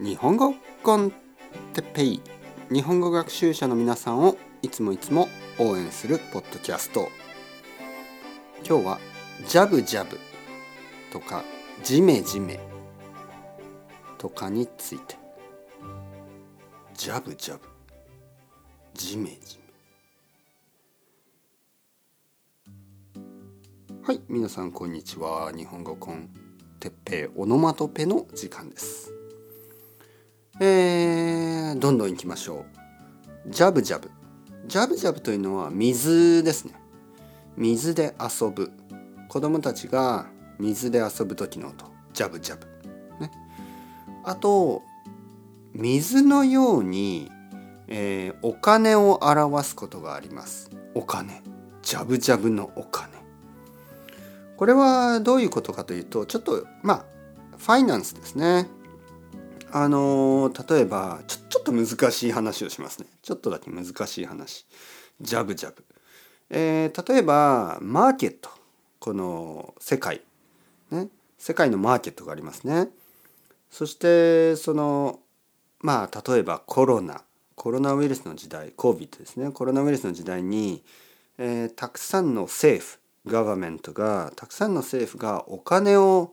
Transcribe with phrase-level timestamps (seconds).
[0.00, 1.12] 日本語コン
[1.74, 2.22] テペイ。
[2.70, 7.10] 日本語学習者の皆さんをいつもいつも応援するポッドキャスト。
[8.66, 9.00] 今日は
[9.46, 10.18] ジャブジャブ
[11.12, 11.44] とか
[11.84, 12.58] ジメジメ
[14.16, 15.16] とかについて。
[16.94, 17.60] ジャブジャブ。
[18.94, 19.58] ジメジ
[23.14, 23.20] メ。
[24.02, 25.52] はい皆さんこんにちは。
[25.54, 26.30] 日本語コン
[26.80, 29.12] テッペイオノマトペの時間です。
[30.60, 32.66] えー、どんどんいきましょ
[33.46, 33.50] う。
[33.50, 34.10] ジャブジャブ。
[34.66, 36.74] ジャブジャブというのは水ですね。
[37.56, 38.70] 水で遊ぶ。
[39.28, 40.26] 子供たちが
[40.58, 41.90] 水で遊ぶ時の音。
[42.12, 42.66] ジャブジャブ、
[43.20, 43.30] ね、
[44.24, 44.82] あと
[45.72, 47.30] 水のように、
[47.88, 50.70] えー、お金を表すことがあります。
[50.94, 51.42] お金。
[51.80, 53.12] ジャブジャブのお金。
[54.56, 57.04] これはどういうことかというとちょっとまあ
[57.56, 58.68] ファイナンスですね。
[59.72, 63.06] あのー、例えばちょちょっと難しい話をしますね。
[63.22, 64.66] ちょっとだけ難しい話。
[65.20, 65.84] ジャブジャブ、
[66.50, 68.50] えー、例えばマーケット。
[68.98, 70.22] この世界。
[70.90, 71.08] ね。
[71.38, 72.88] 世界のマーケットがありますね。
[73.70, 75.20] そしてその
[75.80, 77.22] まあ例えばコロナ。
[77.54, 78.72] コロナウイルスの時代。
[78.76, 79.50] COVID ですね。
[79.52, 80.82] コロナウイルスの時代に、
[81.38, 86.32] えー、たくさんの政府ガバメントがたくさんの政府がお金を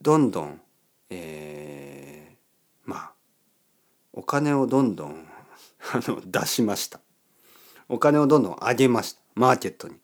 [0.00, 0.60] どんどん、
[1.10, 2.19] えー、
[4.30, 5.26] 金をどんどん
[5.92, 7.00] あの出しました。
[7.88, 9.20] お金をどんどん上げました。
[9.34, 9.96] マーケットに、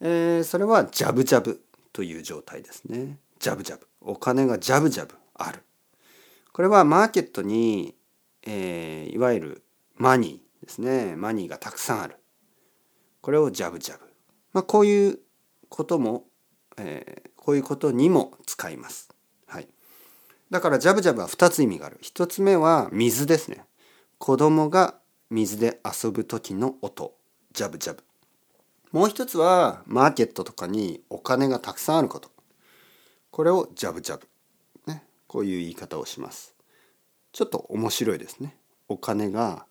[0.00, 1.60] えー、それはジャブジャブ
[1.92, 3.18] という状態ですね。
[3.40, 3.88] ジャブジャブ。
[4.02, 5.64] お金がジャブジャブある。
[6.52, 7.96] これはマーケットに、
[8.44, 9.62] えー、いわゆる
[9.96, 11.16] マニーですね。
[11.16, 12.18] マニーがたくさんある。
[13.20, 14.04] これをジャブジャブ。
[14.52, 15.18] まあ、こういう
[15.68, 16.28] ことも、
[16.76, 19.08] えー、こういうことにも使います。
[20.50, 21.98] だからジャブジャブは2つ意味がある。
[22.02, 23.64] 1つ目は水ですね。
[24.18, 24.94] 子供が
[25.30, 27.14] 水で遊ぶ時の音
[27.52, 28.02] ジャブジャブ。
[28.92, 32.30] もう一つはマーケットとかにお金がたくさんあること。
[33.30, 34.26] これをジャブジャブ。
[34.90, 36.54] ね、こういう言い方をします。
[37.32, 38.56] ちょっと面白いですね。
[38.88, 39.66] お金が、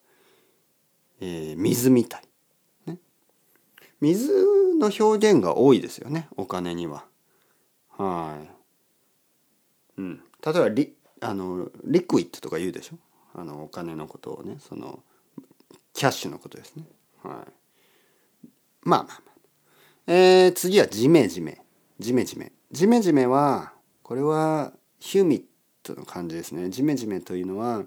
[1.20, 2.22] えー、水みたい。
[2.86, 3.00] ね、
[4.00, 4.32] 水
[4.78, 7.06] の表現が多いですよねお金には。
[7.90, 8.57] はい。
[9.98, 12.98] うん、例えばリあのリクイッドとか言うでしょ？
[13.34, 15.04] あのお金のことをねその
[15.94, 16.84] キャッシュのことですね。
[17.24, 18.50] はい。
[18.84, 19.22] まあまあまあ。
[20.08, 21.62] えー、次はジメジメ。
[22.00, 22.52] ジメジメ。
[22.72, 25.44] ジメジメはこれはヒューミッ
[25.84, 26.70] トの感じですね。
[26.70, 27.84] ジメジメというのは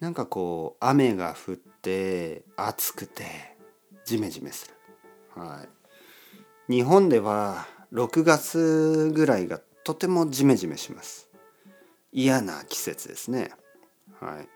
[0.00, 3.24] なんかこう雨が降って暑くて
[4.04, 5.40] ジメジメする。
[5.40, 5.64] は
[6.68, 6.72] い。
[6.72, 11.28] 日本では6月ぐらいがとてもジメジメします。
[12.10, 13.50] 嫌な季節ですね。
[14.18, 14.48] はい。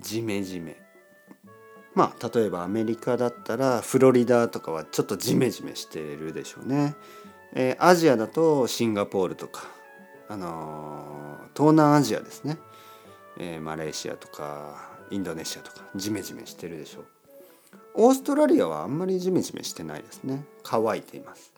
[0.00, 0.76] ジメジメ。
[1.94, 6.96] まあ例えばアメリカだったらフロリダとかはちょっとジメジメしてるでしょうね、
[7.54, 9.68] えー、アジアだとシンガポールとか
[10.28, 12.58] あのー、東南アジアですね、
[13.38, 17.04] えー、マレーシアとかインドネシアとかジメジメしてるでしょう。
[17.96, 20.44] オーストラリアはあんまりジメジメしてないですね。
[20.64, 21.52] 乾いています。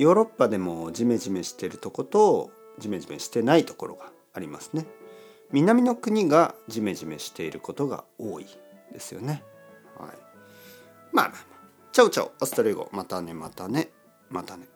[0.00, 4.86] ヨーロッパでもジメジメしてるとことジメジメしてないところがありますね。
[5.52, 8.46] 南の国がジメジメしていることが多い
[8.94, 9.42] ですよね。
[9.98, 10.08] はい。
[11.12, 11.38] まあまあまあ。
[11.92, 12.32] チャオチャオ。
[12.40, 13.90] アストレゴまたねまたね
[14.30, 14.68] またね。